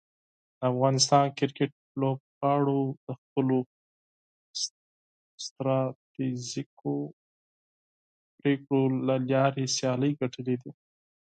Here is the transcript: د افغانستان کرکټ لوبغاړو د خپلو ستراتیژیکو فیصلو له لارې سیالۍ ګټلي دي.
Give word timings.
د 0.59 0.61
افغانستان 0.71 1.25
کرکټ 1.37 1.71
لوبغاړو 2.01 2.81
د 3.05 3.07
خپلو 3.21 3.57
ستراتیژیکو 5.45 6.95
فیصلو 8.39 8.81
له 9.07 9.15
لارې 9.31 9.65
سیالۍ 9.77 10.11
ګټلي 10.21 10.55
دي. 10.61 10.71